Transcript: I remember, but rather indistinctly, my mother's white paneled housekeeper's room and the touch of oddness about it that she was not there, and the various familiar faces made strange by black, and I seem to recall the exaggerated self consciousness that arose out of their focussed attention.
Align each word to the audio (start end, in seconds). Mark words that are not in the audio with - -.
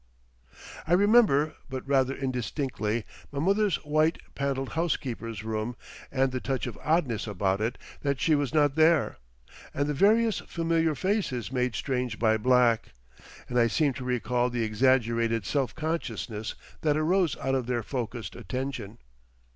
I 0.87 0.93
remember, 0.93 1.53
but 1.69 1.87
rather 1.87 2.15
indistinctly, 2.15 3.05
my 3.31 3.37
mother's 3.37 3.75
white 3.85 4.17
paneled 4.33 4.69
housekeeper's 4.69 5.43
room 5.43 5.75
and 6.11 6.31
the 6.31 6.39
touch 6.41 6.65
of 6.65 6.75
oddness 6.83 7.27
about 7.27 7.61
it 7.61 7.77
that 8.01 8.19
she 8.19 8.33
was 8.33 8.51
not 8.51 8.73
there, 8.73 9.19
and 9.75 9.85
the 9.87 9.93
various 9.93 10.39
familiar 10.39 10.95
faces 10.95 11.51
made 11.51 11.75
strange 11.75 12.17
by 12.17 12.37
black, 12.37 12.93
and 13.47 13.59
I 13.59 13.67
seem 13.67 13.93
to 13.93 14.03
recall 14.03 14.49
the 14.49 14.63
exaggerated 14.63 15.45
self 15.45 15.75
consciousness 15.75 16.55
that 16.81 16.97
arose 16.97 17.37
out 17.37 17.53
of 17.53 17.67
their 17.67 17.83
focussed 17.83 18.35
attention. 18.35 18.97